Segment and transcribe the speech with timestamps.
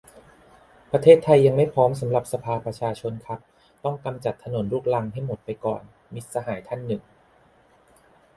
[0.91, 3.39] "ประเทศไทยยังไม่พร้อมสำหรับสภาประชาชนครับ
[3.83, 5.81] ต้องกำจัดถนนลูกรังให้หมดไปก่อน"-
[6.13, 7.01] มิตรสหายท่านหนึ่ง